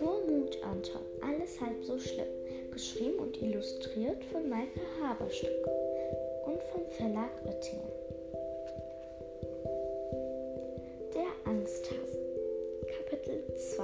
[0.00, 2.28] Nur Mut, Anton, alles halb so schlimm.
[2.70, 5.66] Geschrieben und illustriert von Maike Haberstück
[6.46, 7.90] und vom Verlag Oettingen.
[11.12, 12.20] Der Angsthase.
[12.86, 13.82] Kapitel 2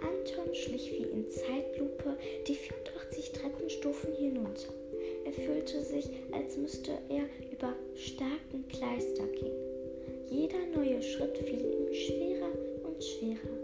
[0.00, 2.16] Anton schlich wie in Zeitlupe
[2.48, 4.72] die 84 Treppenstufen hinunter.
[5.34, 9.56] Er fühlte sich, als müsste er über starken Kleister gehen.
[10.28, 12.50] Jeder neue Schritt fiel ihm schwerer
[12.84, 13.56] und schwerer.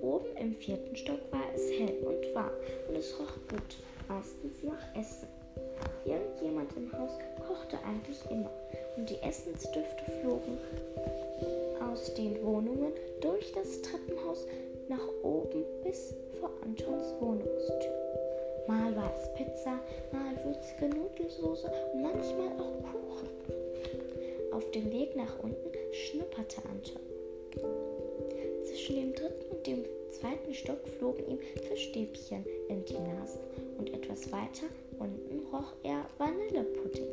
[0.00, 2.50] Oben im vierten Stock war es hell und warm
[2.88, 3.76] und es roch gut,
[4.08, 5.28] meistens nach Essen.
[6.04, 7.12] Irgendjemand im Haus
[7.46, 8.50] kochte eigentlich immer
[8.96, 10.58] und die Essensdüfte flogen
[11.92, 14.46] aus den Wohnungen durch das Treppenhaus
[14.88, 18.05] nach oben bis vor Antons Wohnungstür.
[18.66, 19.78] Mal war es Pizza,
[20.10, 23.28] mal würzige Nudelsoße und manchmal auch Kuchen.
[24.52, 27.00] Auf dem Weg nach unten schnupperte Anton.
[28.64, 33.38] Zwischen dem dritten und dem zweiten Stock flogen ihm Fischstäbchen in die Nase
[33.78, 34.66] und etwas weiter
[34.98, 37.06] unten roch er Vanillepudding.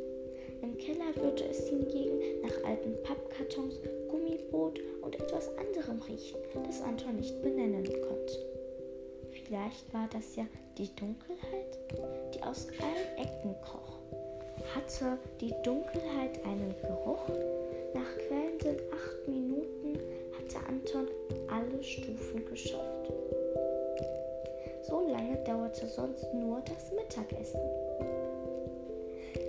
[0.62, 3.78] Im Keller würde es hingegen nach alten Pappkartons,
[4.08, 8.53] Gummibrot und etwas anderem riechen, das Anton nicht benennen konnte.
[9.54, 10.44] Vielleicht war das ja
[10.76, 11.78] die Dunkelheit,
[12.34, 14.00] die aus allen Ecken kroch.
[14.74, 17.28] Hatte die Dunkelheit einen Geruch?
[17.94, 19.96] Nach quälenden acht Minuten
[20.36, 21.06] hatte Anton
[21.48, 23.12] alle Stufen geschafft.
[24.82, 27.60] So lange dauerte sonst nur das Mittagessen.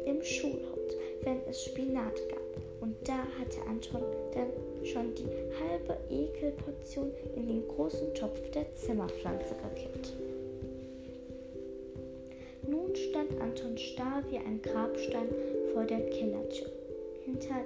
[0.05, 2.61] Im Schulhaus, wenn es Spinat gab.
[2.79, 4.03] Und da hatte Anton
[4.35, 4.51] dann
[4.85, 5.27] schon die
[5.59, 10.13] halbe Ekelportion in den großen Topf der Zimmerpflanze gekippt.
[12.67, 15.27] Nun stand Anton starr wie ein Grabstein
[15.73, 16.69] vor der Kellertür.
[17.25, 17.63] Hinter,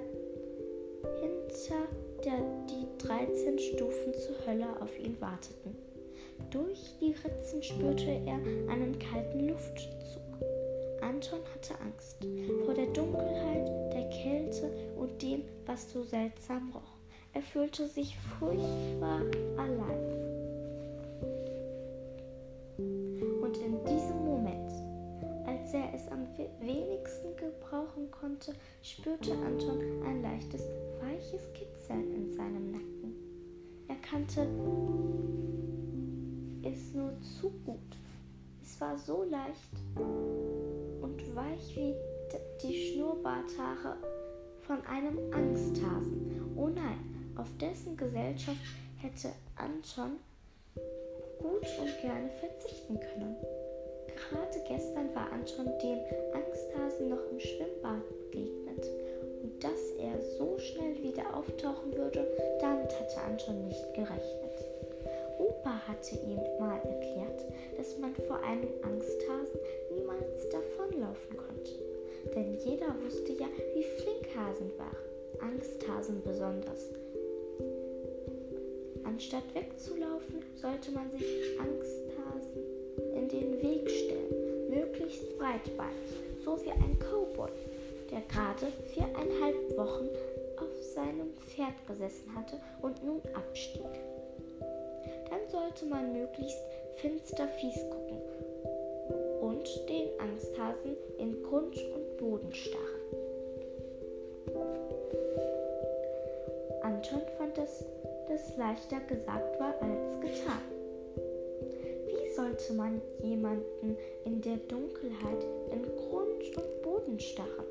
[1.20, 1.88] hinter
[2.24, 5.76] der die 13 Stufen zur Hölle auf ihn warteten.
[6.50, 9.88] Durch die Ritzen spürte er einen kalten Luftzug.
[11.00, 12.16] Anton hatte Angst
[12.64, 16.99] vor der Dunkelheit, der Kälte und dem, was so seltsam roch.
[17.32, 19.20] Er fühlte sich furchtbar
[19.56, 20.20] allein.
[22.76, 24.72] Und in diesem Moment,
[25.46, 26.26] als er es am
[26.60, 30.62] wenigsten gebrauchen konnte, spürte Anton ein leichtes,
[31.00, 33.14] weiches Kitzeln in seinem Nacken.
[33.86, 34.42] Er kannte
[36.62, 37.78] es nur zu gut.
[38.62, 41.94] Es war so leicht und weich wie
[42.62, 43.96] die Schnurrbarthaare
[44.60, 46.52] von einem Angsthasen.
[46.56, 48.58] Oh nein, auf dessen Gesellschaft
[49.00, 50.18] hätte Anton
[51.38, 53.36] gut und gerne verzichten können.
[54.14, 55.98] Gerade gestern war Anton dem
[56.34, 58.86] Angsthasen noch im Schwimmbad begegnet.
[59.42, 62.26] Und dass er so schnell wieder auftauchen würde,
[62.60, 64.64] damit hatte Anton nicht gerechnet.
[65.38, 67.44] Opa hatte ihm mal erklärt,
[67.76, 69.58] dass man vor einem Angsthasen
[69.90, 71.72] niemals davonlaufen konnte.
[72.34, 75.10] Denn jeder wusste ja, wie flink Hasen waren.
[75.40, 76.90] Angsthasen besonders.
[79.10, 81.24] Anstatt wegzulaufen, sollte man sich
[81.58, 82.62] Angsthasen
[83.12, 86.12] in den Weg stellen, möglichst breitbeinig,
[86.44, 87.50] so wie ein Cowboy,
[88.12, 90.08] der gerade viereinhalb Wochen
[90.58, 93.82] auf seinem Pferd gesessen hatte und nun abstieg.
[95.28, 96.62] Dann sollte man möglichst
[96.94, 98.18] finster fies gucken
[99.40, 103.00] und den Angsthasen in Grund und Boden starren.
[106.82, 107.84] Anton fand es
[108.30, 110.62] das leichter gesagt war als getan.
[112.06, 117.66] Wie sollte man jemanden in der Dunkelheit in Grund und Boden starren?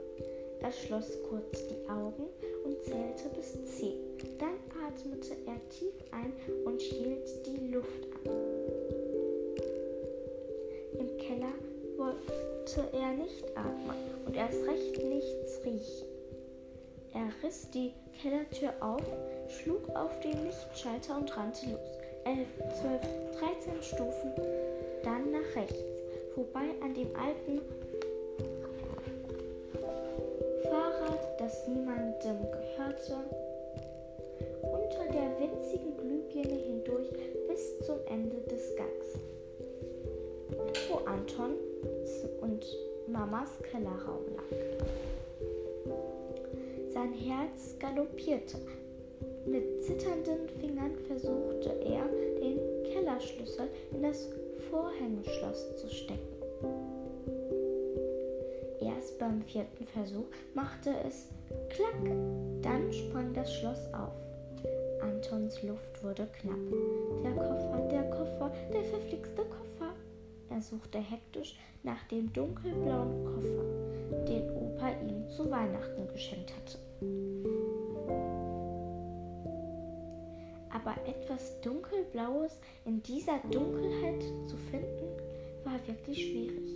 [0.60, 2.28] Er schloss kurz die Augen
[2.66, 3.96] und zählte bis zehn.
[4.38, 6.34] Dann atmete er tief ein
[6.66, 8.32] und hielt die Luft an.
[11.00, 11.54] Im Keller
[11.96, 13.96] wollte er nicht atmen
[14.26, 16.09] und erst recht nichts riechen.
[17.14, 19.02] Er riss die Kellertür auf,
[19.48, 21.80] schlug auf den Lichtschalter und rannte los.
[22.26, 22.48] Elf,
[22.80, 23.02] zwölf,
[23.40, 24.32] dreizehn Stufen,
[25.04, 25.80] dann nach rechts,
[26.36, 27.62] vorbei an dem alten
[30.64, 33.16] Fahrrad, das niemandem gehörte,
[34.62, 37.10] unter der winzigen Glühbirne hindurch
[37.48, 39.20] bis zum Ende des Gangs,
[40.90, 41.56] wo Anton
[42.42, 42.66] und
[43.08, 44.58] Mamas Kellerraum lag.
[47.00, 48.58] Sein Herz galoppierte.
[49.46, 52.04] Mit zitternden Fingern versuchte er,
[52.42, 52.60] den
[52.92, 54.28] Kellerschlüssel in das
[54.70, 56.28] Vorhängeschloss zu stecken.
[58.82, 61.30] Erst beim vierten Versuch machte es
[61.70, 62.04] klack.
[62.62, 64.12] Dann sprang das Schloss auf.
[65.02, 66.58] Antons Luft wurde knapp.
[67.24, 69.94] Der Koffer, der Koffer, der verflixte Koffer.
[70.50, 76.89] Er suchte hektisch nach dem dunkelblauen Koffer, den Opa ihm zu Weihnachten geschenkt hatte.
[80.72, 85.10] Aber etwas Dunkelblaues in dieser Dunkelheit zu finden,
[85.64, 86.70] war wirklich schwierig.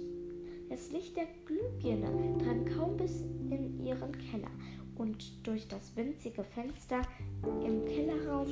[0.70, 4.52] Das Licht der Glühbirne drang kaum bis in ihren Keller
[4.96, 7.02] und durch das winzige Fenster
[7.66, 8.48] im Kellerraum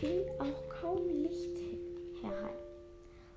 [0.00, 1.58] fiel auch kaum Licht
[2.22, 2.56] herein.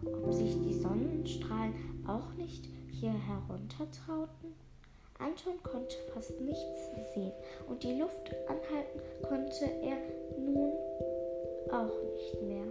[0.06, 1.74] Ob sich die Sonnenstrahlen
[2.08, 4.65] auch nicht hier heruntertrauten?
[5.20, 7.32] Anton konnte fast nichts sehen
[7.70, 9.98] und die Luft anhalten konnte er
[10.38, 10.74] nun
[11.72, 12.66] auch nicht mehr.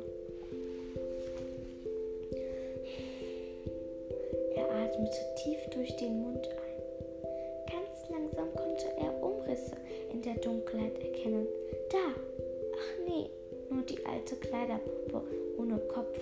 [4.56, 7.72] Er atmete tief durch den Mund ein.
[7.72, 9.76] Ganz langsam konnte er Umrisse
[10.12, 11.46] in der Dunkelheit erkennen.
[11.90, 12.12] Da!
[12.76, 13.30] Ach nee,
[13.70, 15.22] nur die alte Kleiderpuppe
[15.56, 16.18] ohne Kopf.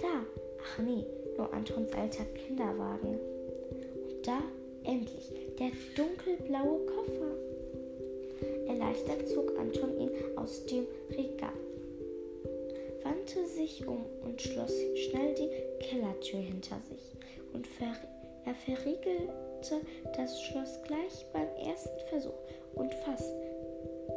[0.00, 0.26] Da!
[0.62, 1.06] Ach nee,
[1.36, 3.18] nur Antons alter Kinderwagen.
[4.08, 4.40] Und da
[4.84, 7.36] endlich der dunkelblaue Koffer.
[8.66, 11.52] Erleichtert zog Anton ihn aus dem Regal,
[13.02, 15.50] wandte sich um und schloss schnell die
[15.84, 17.12] Kellertür hinter sich.
[17.52, 17.96] Und ver
[18.46, 19.80] er verriegelte
[20.16, 22.40] das Schloss gleich beim ersten Versuch
[22.74, 23.34] und fast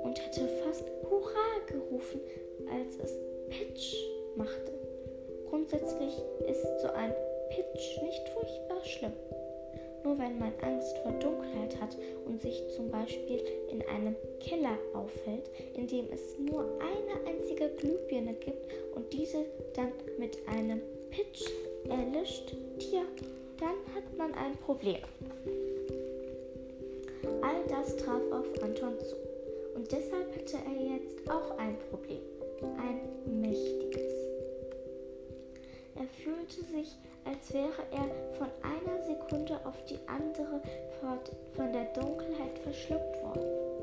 [0.03, 2.21] und hätte fast Hurra gerufen,
[2.71, 3.13] als es
[3.49, 3.95] Pitch
[4.35, 4.73] machte.
[5.49, 6.13] Grundsätzlich
[6.47, 7.13] ist so ein
[7.49, 9.13] Pitch nicht furchtbar schlimm.
[10.03, 13.41] Nur wenn man Angst vor Dunkelheit hat und sich zum Beispiel
[13.71, 19.45] in einem Keller auffällt, in dem es nur eine einzige Glühbirne gibt und diese
[19.75, 21.49] dann mit einem Pitch
[21.89, 23.03] erlischt, tja,
[23.59, 25.01] dann hat man ein Problem.
[27.41, 29.15] All das traf auf Anton zu.
[29.75, 32.21] Und deshalb hatte er jetzt auch ein Problem.
[32.77, 34.13] Ein mächtiges.
[35.95, 36.95] Er fühlte sich,
[37.25, 38.22] als wäre er
[39.73, 40.61] auf die andere
[41.55, 43.73] von der Dunkelheit verschluckt worden.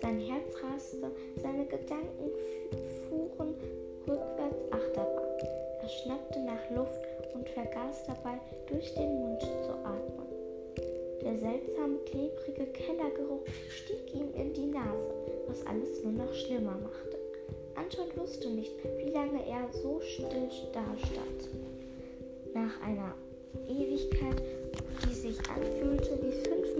[0.00, 1.10] Sein Herz raste,
[1.42, 2.30] seine Gedanken
[3.08, 3.54] fuhren
[4.06, 5.28] rückwärts Achterbahn.
[5.82, 7.00] Er schnappte nach Luft
[7.34, 8.38] und vergaß dabei,
[8.68, 10.28] durch den Mund zu atmen.
[11.22, 15.14] Der seltsame, klebrige Kellergeruch stieg ihm in die Nase,
[15.48, 17.18] was alles nur noch schlimmer machte.
[17.74, 21.48] Anton wusste nicht, wie lange er so still dastand.
[22.54, 23.14] Nach einer
[23.68, 24.42] Ewigkeit,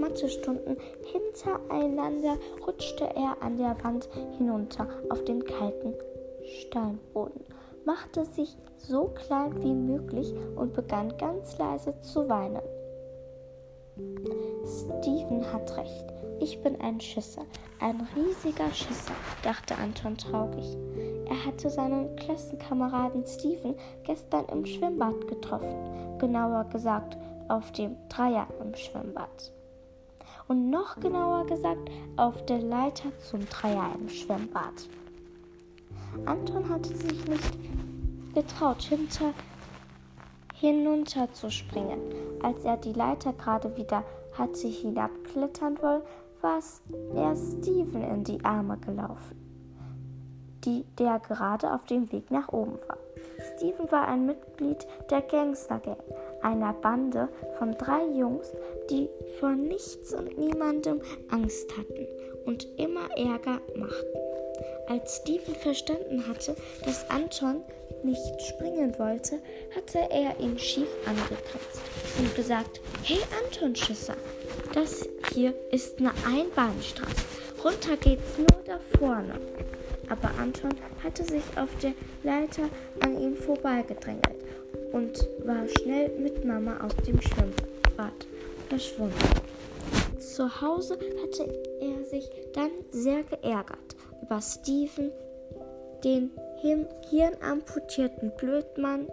[0.08, 4.08] Mathestunden, hintereinander rutschte er an der Wand
[4.38, 5.92] hinunter auf den kalten
[6.60, 7.44] Steinboden,
[7.84, 12.62] machte sich so klein wie möglich und begann ganz leise zu weinen.
[14.64, 16.06] Steven hat recht.
[16.40, 17.44] Ich bin ein Schisser,
[17.80, 20.76] ein riesiger Schisser, dachte Anton traurig.
[21.28, 23.74] Er hatte seinen Klassenkameraden Steven
[24.04, 27.18] gestern im Schwimmbad getroffen, genauer gesagt
[27.48, 29.52] auf dem Dreier im Schwimmbad.
[30.48, 34.88] Und noch genauer gesagt auf der Leiter zum Dreier im Schwimmbad.
[36.24, 37.58] Anton hatte sich nicht
[38.34, 39.34] getraut, hinter
[40.54, 42.00] hinunterzuspringen.
[42.42, 46.02] Als er die Leiter gerade wieder hatte hinabklettern wollen,
[46.40, 46.60] war
[47.14, 49.36] er Steven in die Arme gelaufen,
[50.64, 52.98] die, der gerade auf dem Weg nach oben war.
[53.54, 55.98] Steven war ein Mitglied der Gangster-Gang,
[56.42, 57.28] einer Bande
[57.58, 58.52] von drei Jungs,
[58.90, 62.06] die vor nichts und niemandem Angst hatten
[62.44, 64.18] und immer Ärger machten.
[64.88, 67.62] Als Steven verstanden hatte, dass Anton
[68.02, 69.40] nicht springen wollte,
[69.74, 71.82] hatte er ihn schief angekratzt
[72.18, 74.14] und gesagt, hey Anton Schisser,
[74.72, 77.24] das hier ist eine Einbahnstraße.
[77.64, 79.34] Runter geht's nur da vorne.
[80.08, 82.64] Aber Anton hatte sich auf der Leiter
[83.00, 84.44] an ihm vorbeigedrängelt
[84.92, 88.26] und war schnell mit Mama aus dem Schwimmbad
[88.68, 89.14] verschwunden.
[90.18, 95.10] Zu Hause hatte er sich dann sehr geärgert über Steven,
[96.04, 96.30] den
[97.08, 99.08] hirnamputierten Blödmann,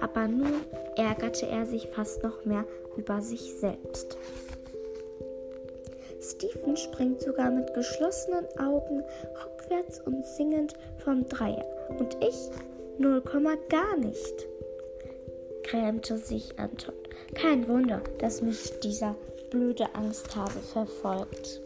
[0.00, 0.52] aber nun
[0.96, 2.64] ärgerte er sich fast noch mehr
[2.96, 4.16] über sich selbst.
[6.20, 9.02] Steven springt sogar mit geschlossenen Augen
[9.44, 11.64] rückwärts und singend vom Dreier.
[11.98, 12.50] Und ich
[12.98, 13.22] 0,
[13.68, 14.46] gar nicht,
[15.62, 16.94] grämte sich Anton.
[17.34, 19.16] Kein Wunder, dass mich dieser
[19.50, 21.62] blöde Angsthase verfolgt.